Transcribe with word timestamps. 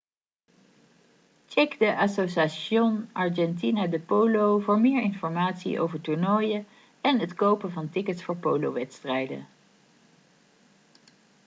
check 1.51 1.77
de 1.81 1.89
asociación 2.07 2.93
argentina 3.25 3.83
de 3.93 3.99
polo 4.11 4.45
voor 4.65 4.79
meer 4.85 5.01
informatie 5.13 5.79
over 5.81 6.01
toernooien 6.01 6.67
en 7.01 7.19
het 7.19 7.33
kopen 7.33 7.71
van 7.71 7.89
tickets 7.89 8.23
voor 8.23 8.37
polowedstrijden 8.37 9.47